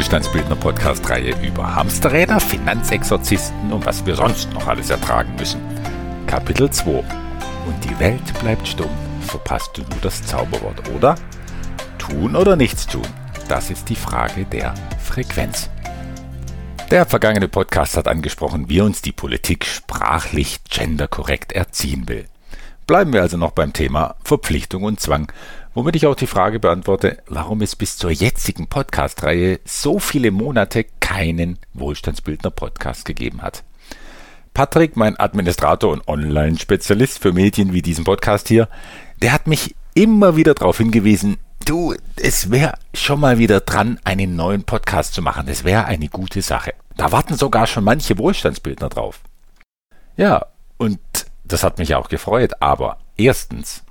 [0.00, 5.60] Wohlstandsbildner Podcast-Reihe über Hamsterräder, Finanzexorzisten und was wir sonst noch alles ertragen müssen.
[6.26, 6.90] Kapitel 2.
[7.66, 8.88] Und die Welt bleibt stumm.
[9.20, 11.16] Verpasst du nur das Zauberwort, oder?
[11.98, 13.06] Tun oder nichts tun?
[13.46, 14.72] Das ist die Frage der
[15.04, 15.68] Frequenz.
[16.90, 22.24] Der vergangene Podcast hat angesprochen, wie uns die Politik sprachlich genderkorrekt erziehen will.
[22.86, 25.30] Bleiben wir also noch beim Thema Verpflichtung und Zwang,
[25.74, 30.84] womit ich auch die Frage beantworte, warum es bis zur jetzigen Podcast-Reihe so viele Monate
[31.00, 33.64] keinen Wohlstandsbildner-Podcast gegeben hat.
[34.52, 38.68] Patrick, mein Administrator und Online-Spezialist für Medien wie diesen Podcast hier,
[39.22, 44.36] der hat mich immer wieder darauf hingewiesen, du, es wäre schon mal wieder dran, einen
[44.36, 45.46] neuen Podcast zu machen.
[45.46, 46.74] Das wäre eine gute Sache.
[46.96, 49.20] Da warten sogar schon manche Wohlstandsbildner drauf.
[50.16, 50.46] Ja,
[50.78, 50.98] und
[51.44, 53.82] das hat mich auch gefreut, aber erstens,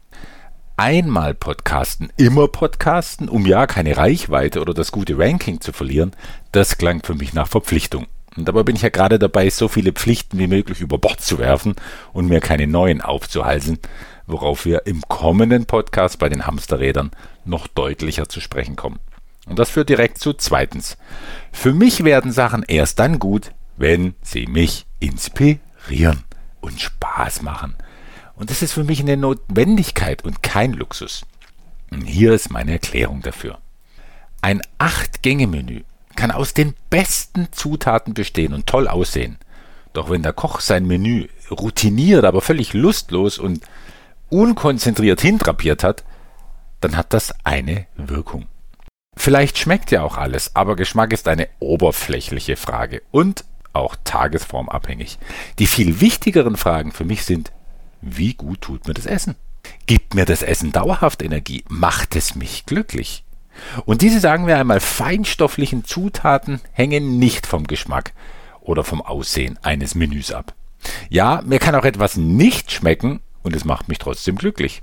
[0.80, 6.14] einmal podcasten, immer podcasten, um ja keine Reichweite oder das gute Ranking zu verlieren,
[6.54, 8.08] das klang für mich nach Verpflichtung.
[8.38, 11.38] Und dabei bin ich ja gerade dabei, so viele Pflichten wie möglich über Bord zu
[11.38, 11.76] werfen
[12.14, 13.80] und mir keine neuen aufzuhalsen,
[14.26, 17.12] worauf wir im kommenden Podcast bei den Hamsterrädern
[17.44, 19.00] noch deutlicher zu sprechen kommen.
[19.48, 20.98] Und das führt direkt zu zweitens.
[21.52, 26.24] Für mich werden Sachen erst dann gut, wenn sie mich inspirieren
[26.62, 27.76] und Spaß machen.
[28.40, 31.26] Und das ist für mich eine Notwendigkeit und kein Luxus.
[31.92, 33.60] Und hier ist meine Erklärung dafür.
[34.42, 35.82] Ein Acht-Gänge-Menü
[36.16, 39.38] kann aus den besten Zutaten bestehen und toll aussehen.
[39.92, 43.62] Doch wenn der Koch sein Menü routiniert, aber völlig lustlos und
[44.30, 46.06] unkonzentriert hintrapiert hat,
[46.80, 48.48] dann hat das eine Wirkung.
[49.18, 53.44] Vielleicht schmeckt ja auch alles, aber Geschmack ist eine oberflächliche Frage und
[53.74, 55.20] auch tagesformabhängig.
[55.58, 57.52] Die viel wichtigeren Fragen für mich sind,
[58.02, 59.36] wie gut tut mir das Essen?
[59.86, 61.64] Gibt mir das Essen dauerhaft Energie?
[61.68, 63.24] Macht es mich glücklich?
[63.86, 68.14] Und diese, sagen wir einmal, feinstofflichen Zutaten hängen nicht vom Geschmack
[68.62, 70.54] oder vom Aussehen eines Menüs ab.
[71.10, 74.82] Ja, mir kann auch etwas nicht schmecken und es macht mich trotzdem glücklich.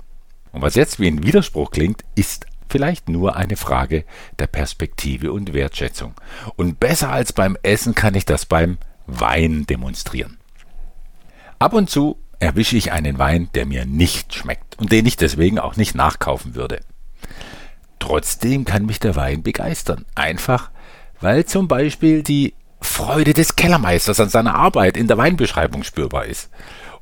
[0.51, 4.03] Und was jetzt wie ein Widerspruch klingt, ist vielleicht nur eine Frage
[4.39, 6.13] der Perspektive und Wertschätzung.
[6.55, 8.77] Und besser als beim Essen kann ich das beim
[9.07, 10.37] Wein demonstrieren.
[11.59, 15.59] Ab und zu erwische ich einen Wein, der mir nicht schmeckt und den ich deswegen
[15.59, 16.81] auch nicht nachkaufen würde.
[17.99, 20.05] Trotzdem kann mich der Wein begeistern.
[20.15, 20.69] Einfach,
[21.19, 26.49] weil zum Beispiel die Freude des Kellermeisters an seiner Arbeit in der Weinbeschreibung spürbar ist.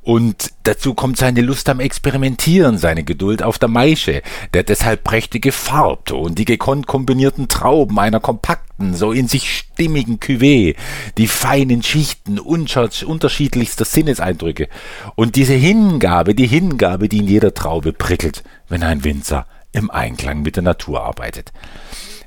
[0.06, 4.22] Und dazu kommt seine Lust am Experimentieren, seine Geduld auf der Maische,
[4.54, 10.76] der deshalb prächtige Farbton, die gekonnt kombinierten Trauben einer kompakten, so in sich stimmigen Cuvée,
[11.18, 14.68] die feinen Schichten unterschiedlichster Sinneseindrücke
[15.16, 20.42] und diese Hingabe, die Hingabe, die in jeder Traube prickelt, wenn ein Winzer im Einklang
[20.42, 21.52] mit der Natur arbeitet.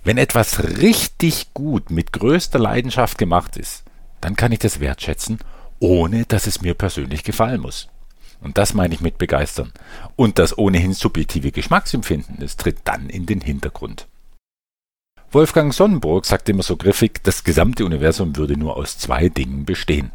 [0.04, 3.84] Wenn etwas richtig gut mit größter Leidenschaft gemacht ist,
[4.20, 5.40] dann kann ich das wertschätzen
[5.80, 7.88] ohne dass es mir persönlich gefallen muss.
[8.42, 9.74] Und das meine ich mit begeistern.
[10.16, 14.08] Und das ohnehin subjektive Geschmacksempfinden, das tritt dann in den Hintergrund.
[15.32, 20.12] Wolfgang Sonnenburg sagt immer so griffig, das gesamte Universum würde nur aus zwei Dingen bestehen.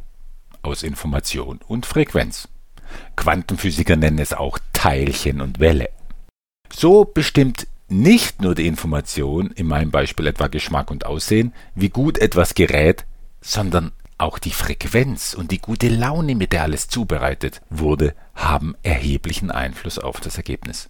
[0.62, 2.48] Aus Information und Frequenz.
[3.16, 5.90] Quantenphysiker nennen es auch Teilchen und Welle.
[6.72, 12.18] So bestimmt nicht nur die Information, in meinem Beispiel etwa Geschmack und Aussehen, wie gut
[12.18, 13.04] etwas gerät,
[13.40, 19.50] sondern auch die Frequenz und die gute Laune, mit der alles zubereitet wurde, haben erheblichen
[19.50, 20.88] Einfluss auf das Ergebnis.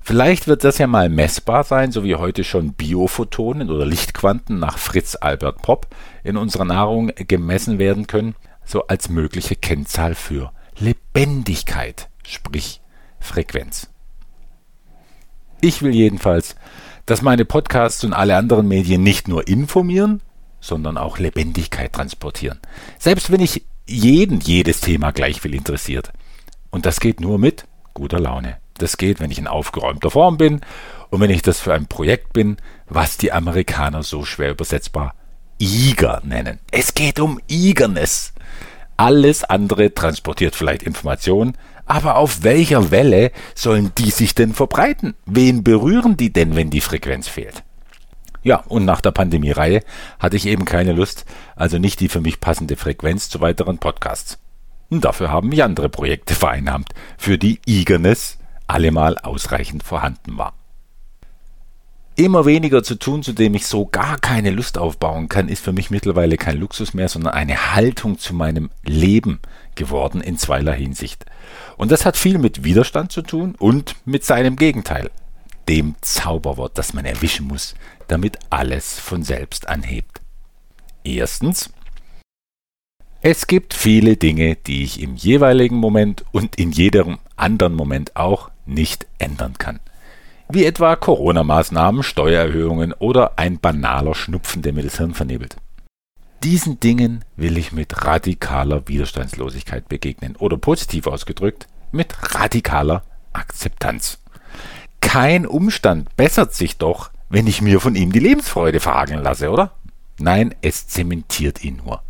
[0.00, 4.78] Vielleicht wird das ja mal messbar sein, so wie heute schon Biophotonen oder Lichtquanten nach
[4.78, 5.88] Fritz Albert Popp
[6.24, 12.80] in unserer Nahrung gemessen werden können, so als mögliche Kennzahl für Lebendigkeit, sprich
[13.18, 13.90] Frequenz.
[15.60, 16.56] Ich will jedenfalls,
[17.04, 20.22] dass meine Podcasts und alle anderen Medien nicht nur informieren,
[20.60, 22.60] sondern auch Lebendigkeit transportieren.
[22.98, 26.12] Selbst wenn ich jeden jedes Thema gleich viel interessiert.
[26.70, 28.58] Und das geht nur mit guter Laune.
[28.74, 30.60] Das geht, wenn ich in aufgeräumter Form bin
[31.10, 32.56] und wenn ich das für ein Projekt bin,
[32.86, 35.14] was die Amerikaner so schwer übersetzbar
[35.58, 36.58] eager nennen.
[36.70, 38.32] Es geht um Eagerness.
[38.96, 41.56] Alles andere transportiert vielleicht Informationen,
[41.86, 45.14] aber auf welcher Welle sollen die sich denn verbreiten?
[45.26, 47.64] Wen berühren die denn, wenn die Frequenz fehlt?
[48.42, 49.82] Ja, und nach der Pandemie-Reihe
[50.18, 51.26] hatte ich eben keine Lust,
[51.56, 54.38] also nicht die für mich passende Frequenz zu weiteren Podcasts.
[54.88, 56.88] Und dafür haben mich andere Projekte vereinnahmt,
[57.18, 60.54] für die Eagerness allemal ausreichend vorhanden war.
[62.16, 65.72] Immer weniger zu tun, zu dem ich so gar keine Lust aufbauen kann, ist für
[65.72, 69.38] mich mittlerweile kein Luxus mehr, sondern eine Haltung zu meinem Leben
[69.74, 71.24] geworden in zweierlei Hinsicht.
[71.76, 75.10] Und das hat viel mit Widerstand zu tun und mit seinem Gegenteil,
[75.68, 77.74] dem Zauberwort, das man erwischen muss,
[78.10, 80.20] damit alles von selbst anhebt.
[81.04, 81.70] Erstens,
[83.22, 88.50] es gibt viele Dinge, die ich im jeweiligen Moment und in jedem anderen Moment auch
[88.64, 89.80] nicht ändern kann.
[90.48, 95.56] Wie etwa Corona-Maßnahmen, Steuererhöhungen oder ein banaler Schnupfen, der mir das Hirn vernebelt.
[96.42, 103.02] Diesen Dingen will ich mit radikaler Widerstandslosigkeit begegnen oder positiv ausgedrückt mit radikaler
[103.34, 104.18] Akzeptanz.
[105.02, 109.72] Kein Umstand bessert sich doch, wenn ich mir von ihm die Lebensfreude verhageln lasse, oder?
[110.18, 112.02] Nein, es zementiert ihn nur.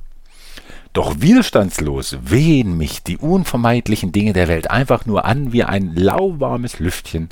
[0.93, 6.81] Doch widerstandslos wehen mich die unvermeidlichen Dinge der Welt einfach nur an wie ein lauwarmes
[6.81, 7.29] Lüftchen,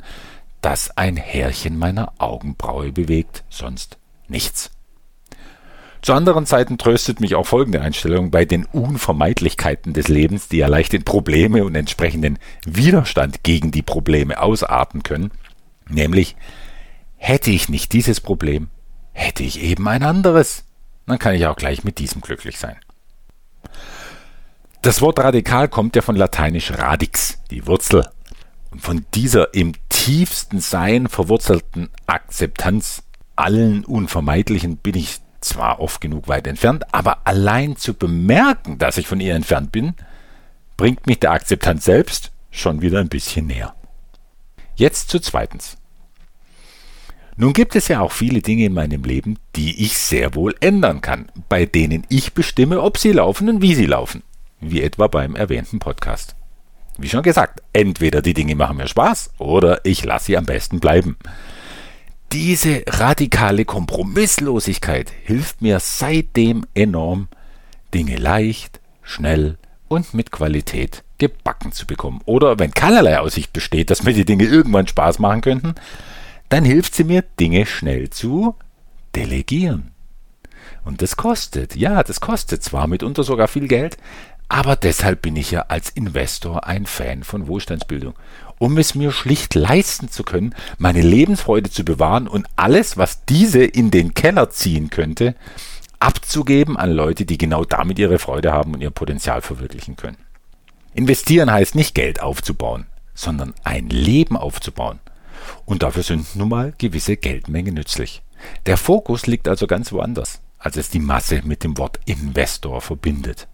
[0.61, 3.97] das ein Härchen meiner Augenbraue bewegt, sonst
[4.29, 4.71] nichts.
[6.01, 10.67] Zu anderen Zeiten tröstet mich auch folgende Einstellung bei den Unvermeidlichkeiten des Lebens, die ja
[10.67, 15.31] leicht in Probleme und entsprechenden Widerstand gegen die Probleme ausarten können,
[15.89, 16.37] nämlich
[17.19, 18.69] hätte ich nicht dieses Problem,
[19.11, 20.63] hätte ich eben ein anderes.
[21.05, 22.77] Dann kann ich auch gleich mit diesem glücklich sein.
[24.81, 28.09] Das Wort radikal kommt ja von lateinisch radix, die Wurzel.
[28.71, 33.03] Und von dieser im tiefsten Sein verwurzelten Akzeptanz
[33.35, 39.07] allen Unvermeidlichen bin ich zwar oft genug weit entfernt, aber allein zu bemerken, dass ich
[39.07, 39.95] von ihr entfernt bin,
[40.77, 43.75] bringt mich der Akzeptanz selbst schon wieder ein bisschen näher.
[44.75, 45.78] Jetzt zu zweitens.
[47.41, 50.99] Nun gibt es ja auch viele Dinge in meinem Leben, die ich sehr wohl ändern
[50.99, 54.23] kann, bei denen ich bestimme, ob sie laufen und wie sie laufen,
[54.59, 56.35] wie etwa beim erwähnten Podcast.
[56.97, 60.81] Wie schon gesagt, entweder die Dinge machen mir Spaß oder ich lasse sie am besten
[60.81, 61.15] bleiben.
[62.33, 67.29] Diese radikale Kompromisslosigkeit hilft mir seitdem enorm,
[67.93, 69.57] Dinge leicht, schnell
[69.87, 72.19] und mit Qualität gebacken zu bekommen.
[72.25, 75.75] Oder wenn keinerlei Aussicht besteht, dass mir die Dinge irgendwann Spaß machen könnten,
[76.49, 78.55] dann hilft sie mir, Dinge schnell zu
[79.15, 79.91] delegieren.
[80.83, 83.97] Und das kostet, ja, das kostet zwar mitunter sogar viel Geld,
[84.47, 88.15] aber deshalb bin ich ja als Investor ein Fan von Wohlstandsbildung
[88.59, 93.63] um es mir schlicht leisten zu können, meine Lebensfreude zu bewahren und alles, was diese
[93.63, 95.33] in den Keller ziehen könnte,
[95.99, 100.17] abzugeben an Leute, die genau damit ihre Freude haben und ihr Potenzial verwirklichen können.
[100.93, 102.85] Investieren heißt nicht Geld aufzubauen,
[103.15, 104.99] sondern ein Leben aufzubauen.
[105.65, 108.21] Und dafür sind nun mal gewisse Geldmengen nützlich.
[108.65, 113.47] Der Fokus liegt also ganz woanders, als es die Masse mit dem Wort Investor verbindet.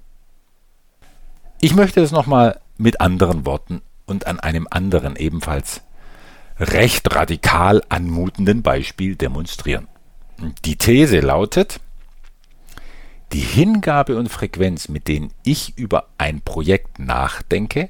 [1.60, 5.82] Ich möchte es nochmal mit anderen Worten und an einem anderen ebenfalls
[6.60, 9.88] recht radikal anmutenden Beispiel demonstrieren.
[10.66, 11.80] Die These lautet,
[13.32, 17.90] die Hingabe und Frequenz, mit denen ich über ein Projekt nachdenke,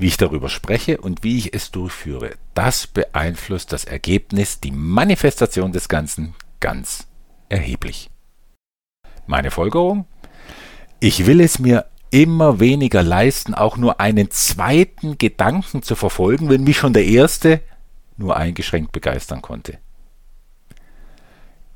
[0.00, 5.72] wie ich darüber spreche und wie ich es durchführe, das beeinflusst das Ergebnis, die Manifestation
[5.72, 7.06] des Ganzen ganz
[7.50, 8.08] erheblich.
[9.26, 10.06] Meine Folgerung?
[11.00, 16.64] Ich will es mir immer weniger leisten, auch nur einen zweiten Gedanken zu verfolgen, wenn
[16.64, 17.60] mich schon der erste
[18.16, 19.78] nur eingeschränkt begeistern konnte.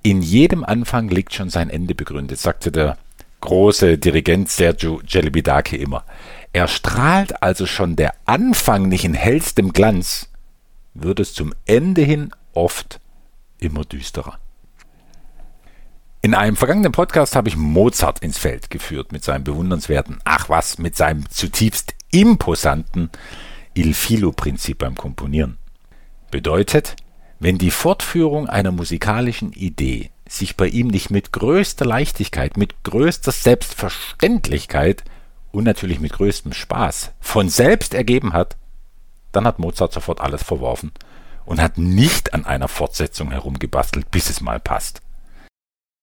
[0.03, 2.97] In jedem Anfang liegt schon sein Ende begründet, sagte der
[3.41, 6.05] große Dirigent Sergio Gelibidake immer.
[6.55, 10.29] Er strahlt also schon der Anfang nicht in hellstem Glanz,
[10.95, 13.01] wird es zum Ende hin oft
[13.59, 14.39] immer düsterer.
[16.23, 20.79] In einem vergangenen Podcast habe ich Mozart ins Feld geführt mit seinem bewundernswerten, ach was,
[20.79, 23.11] mit seinem zutiefst imposanten
[23.75, 25.59] Il Filo-Prinzip beim Komponieren.
[26.31, 26.95] Bedeutet,
[27.41, 33.33] wenn die Fortführung einer musikalischen Idee sich bei ihm nicht mit größter Leichtigkeit, mit größter
[33.33, 35.03] Selbstverständlichkeit
[35.55, 38.57] und natürlich mit größtem Spaß von selbst ergeben hat,
[39.33, 40.93] dann hat Mozart sofort alles verworfen
[41.45, 45.01] und hat nicht an einer Fortsetzung herumgebastelt, bis es mal passt.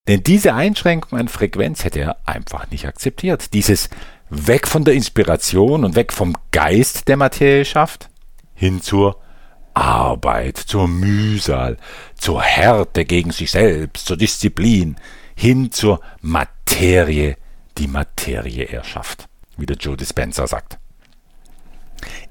[0.07, 3.53] Denn diese Einschränkung an Frequenz hätte er einfach nicht akzeptiert.
[3.53, 3.89] Dieses
[4.29, 8.09] weg von der Inspiration und weg vom Geist der Materie schafft,
[8.55, 9.17] hin zur
[9.73, 11.77] Arbeit, zur Mühsal,
[12.15, 14.95] zur Härte gegen sich selbst, zur Disziplin,
[15.35, 17.37] hin zur Materie,
[17.77, 19.27] die Materie erschafft,
[19.57, 20.77] wie der Joe Dispenza sagt.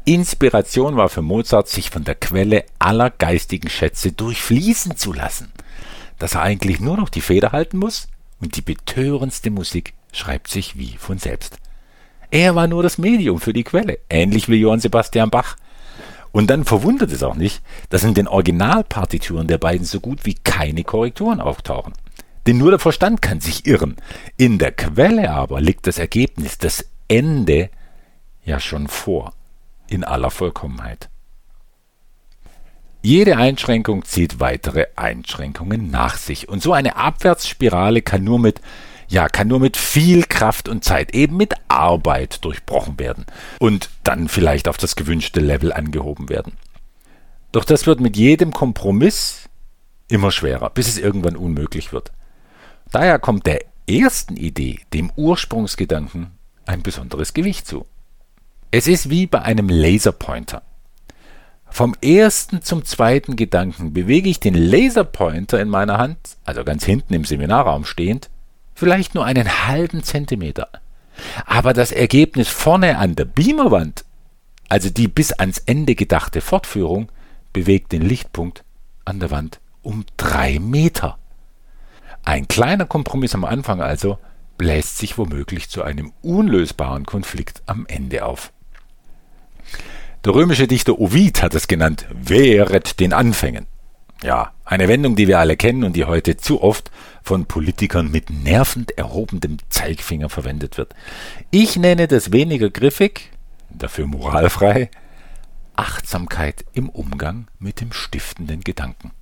[0.04, 5.52] Inspiration war für Mozart, sich von der Quelle aller geistigen Schätze durchfließen zu lassen–
[6.20, 8.06] dass er eigentlich nur noch die Feder halten muss
[8.40, 11.58] und die betörendste Musik schreibt sich wie von selbst.
[12.30, 15.56] Er war nur das Medium für die Quelle, ähnlich wie Johann Sebastian Bach.
[16.30, 20.34] Und dann verwundert es auch nicht, dass in den Originalpartituren der beiden so gut wie
[20.34, 21.94] keine Korrekturen auftauchen.
[22.46, 23.96] Denn nur der Verstand kann sich irren.
[24.36, 27.70] In der Quelle aber liegt das Ergebnis, das Ende,
[28.44, 29.34] ja schon vor,
[29.88, 31.10] in aller Vollkommenheit.
[33.02, 36.48] Jede Einschränkung zieht weitere Einschränkungen nach sich.
[36.48, 38.60] Und so eine Abwärtsspirale kann nur mit
[39.08, 43.26] ja, kann nur mit viel Kraft und Zeit, eben mit Arbeit durchbrochen werden
[43.58, 46.52] und dann vielleicht auf das gewünschte Level angehoben werden.
[47.50, 49.48] Doch das wird mit jedem Kompromiss
[50.06, 52.12] immer schwerer, bis es irgendwann unmöglich wird.
[52.92, 56.30] Daher kommt der ersten Idee, dem Ursprungsgedanken,
[56.70, 57.84] ein besonderes Gewicht zu.
[58.70, 60.62] Es ist wie bei einem Laserpointer.
[61.68, 67.14] Vom ersten zum zweiten Gedanken bewege ich den Laserpointer in meiner Hand, also ganz hinten
[67.14, 68.30] im Seminarraum stehend,
[68.74, 70.68] vielleicht nur einen halben Zentimeter.
[71.44, 74.04] Aber das Ergebnis vorne an der Beamerwand,
[74.68, 77.10] also die bis ans Ende gedachte Fortführung,
[77.52, 78.64] bewegt den Lichtpunkt
[79.04, 81.18] an der Wand um drei Meter.
[82.24, 84.18] Ein kleiner Kompromiss am Anfang also
[84.60, 88.52] bläst sich womöglich zu einem unlösbaren Konflikt am Ende auf.
[90.26, 93.64] Der römische Dichter Ovid hat es genannt, wehret den Anfängen.
[94.22, 96.90] Ja, eine Wendung, die wir alle kennen und die heute zu oft
[97.22, 100.94] von Politikern mit nervend erhobenem Zeigfinger verwendet wird.
[101.50, 103.30] Ich nenne das weniger griffig,
[103.70, 104.90] dafür moralfrei,
[105.74, 109.12] Achtsamkeit im Umgang mit dem stiftenden Gedanken.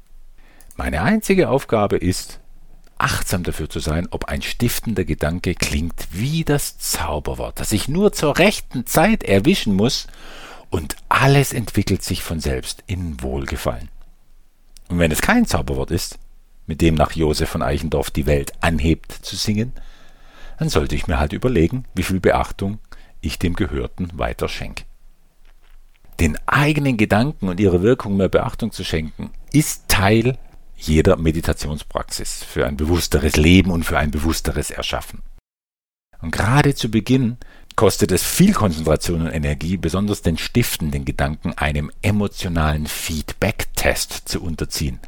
[0.75, 2.41] Meine einzige Aufgabe ist,
[2.99, 8.13] achtsam dafür zu sein, ob ein stiftender Gedanke klingt wie das Zauberwort, das ich nur
[8.13, 10.07] zur rechten Zeit erwischen muss,
[10.71, 13.89] und alles entwickelt sich von selbst in Wohlgefallen.
[14.89, 16.19] Und wenn es kein Zauberwort ist,
[16.67, 19.73] mit dem nach Josef von Eichendorff die Welt anhebt zu singen,
[20.59, 22.79] dann sollte ich mir halt überlegen, wie viel Beachtung
[23.21, 24.85] ich dem Gehörten weiter schenke.
[26.21, 30.37] Den eigenen Gedanken und ihrer Wirkung mehr Beachtung zu schenken, ist Teil
[30.79, 35.23] jeder Meditationspraxis für ein bewussteres Leben und für ein bewussteres Erschaffen.
[36.21, 37.37] Und gerade zu Beginn
[37.77, 44.99] kostet es viel Konzentration und Energie, besonders den stiftenden Gedanken einem emotionalen Feedback-Test zu unterziehen,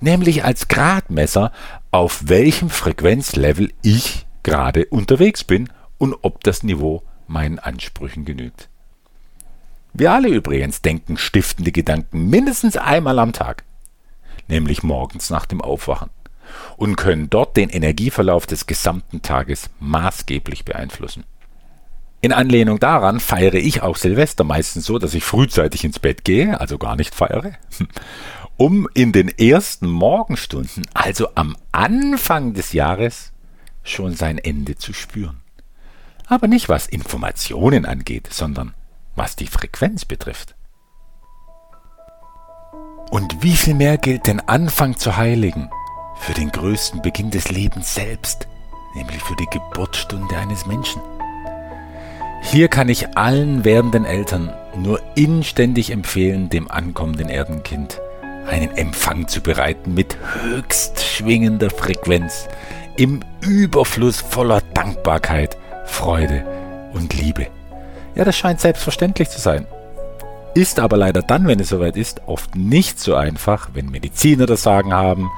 [0.00, 1.52] nämlich als Gradmesser,
[1.90, 5.68] auf welchem Frequenzlevel ich gerade unterwegs bin
[5.98, 8.68] und ob das Niveau meinen Ansprüchen genügt.
[9.92, 13.64] Wir alle übrigens denken stiftende Gedanken mindestens einmal am Tag,
[14.50, 16.10] nämlich morgens nach dem Aufwachen,
[16.76, 21.24] und können dort den Energieverlauf des gesamten Tages maßgeblich beeinflussen.
[22.22, 26.60] In Anlehnung daran feiere ich auch Silvester meistens so, dass ich frühzeitig ins Bett gehe,
[26.60, 27.52] also gar nicht feiere,
[28.58, 33.32] um in den ersten Morgenstunden, also am Anfang des Jahres,
[33.82, 35.40] schon sein Ende zu spüren.
[36.26, 38.74] Aber nicht was Informationen angeht, sondern
[39.16, 40.54] was die Frequenz betrifft.
[43.10, 45.68] Und wie viel mehr gilt den Anfang zu heiligen
[46.20, 48.46] für den größten Beginn des Lebens selbst,
[48.94, 51.02] nämlich für die Geburtsstunde eines Menschen.
[52.42, 58.00] Hier kann ich allen werdenden Eltern nur inständig empfehlen, dem ankommenden Erdenkind
[58.46, 62.48] einen Empfang zu bereiten mit höchst schwingender Frequenz,
[62.96, 66.44] im Überfluss voller Dankbarkeit, Freude
[66.92, 67.48] und Liebe.
[68.14, 69.66] Ja, das scheint selbstverständlich zu sein.
[70.54, 74.62] Ist aber leider dann, wenn es soweit ist, oft nicht so einfach, wenn Mediziner das
[74.62, 75.30] Sagen haben,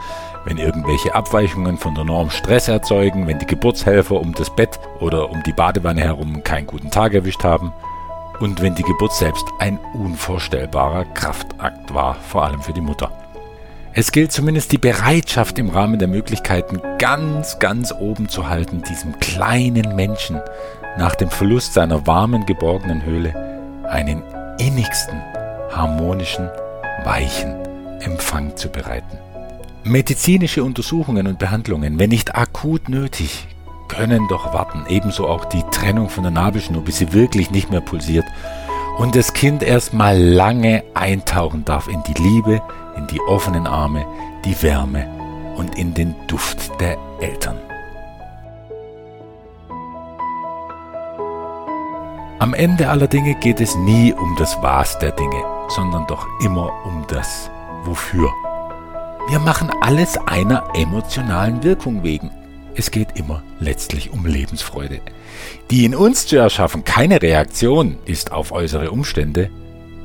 [0.47, 5.31] wenn irgendwelche Abweichungen von der Norm Stress erzeugen, wenn die Geburtshelfer um das Bett oder
[5.31, 7.73] um die Badewanne herum keinen guten Tag erwischt haben
[8.40, 13.12] und wenn die Geburt selbst ein unvorstellbarer Kraftakt war, vor allem für die Mutter.
[13.95, 19.19] Es gilt zumindest die Bereitschaft im Rahmen der Möglichkeiten ganz, ganz oben zu halten, diesem
[19.21, 20.40] kleinen Menschen
[20.97, 23.35] nach dem Verlust seiner warmen, geborgenen Höhle
[23.87, 24.23] einen
[24.62, 25.21] innigsten,
[25.71, 26.49] harmonischen,
[27.04, 27.54] weichen
[28.00, 29.19] Empfang zu bereiten.
[29.83, 33.49] Medizinische Untersuchungen und Behandlungen, wenn nicht akut nötig,
[33.88, 34.85] können doch warten.
[34.88, 38.25] Ebenso auch die Trennung von der Nabelschnur, bis sie wirklich nicht mehr pulsiert
[38.99, 42.62] und das Kind erstmal lange eintauchen darf in die Liebe,
[42.97, 44.07] in die offenen Arme,
[44.45, 45.09] die Wärme
[45.57, 47.59] und in den Duft der Eltern.
[52.43, 56.73] Am Ende aller Dinge geht es nie um das Was der Dinge, sondern doch immer
[56.85, 57.49] um das
[57.85, 58.33] Wofür.
[59.29, 62.33] Wir machen alles einer emotionalen Wirkung wegen.
[62.75, 65.01] Es geht immer letztlich um Lebensfreude.
[65.71, 69.49] Die in uns zu erschaffen keine Reaktion ist auf äußere Umstände,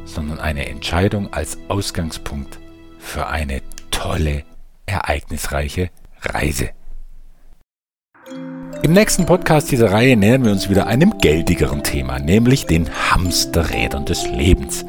[0.06, 2.60] sondern eine Entscheidung als Ausgangspunkt
[3.00, 4.44] für eine tolle,
[4.86, 5.89] ereignisreiche
[6.22, 6.70] Reise.
[8.88, 14.06] Im nächsten Podcast dieser Reihe nähern wir uns wieder einem geldigeren Thema, nämlich den Hamsterrädern
[14.06, 14.86] des Lebens.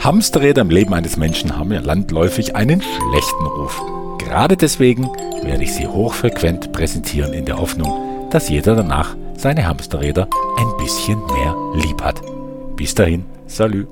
[0.00, 3.80] Hamsterräder im Leben eines Menschen haben ja landläufig einen schlechten Ruf.
[4.18, 5.04] Gerade deswegen
[5.44, 10.26] werde ich sie hochfrequent präsentieren in der Hoffnung, dass jeder danach seine Hamsterräder
[10.58, 12.20] ein bisschen mehr lieb hat.
[12.74, 13.86] Bis dahin, salut.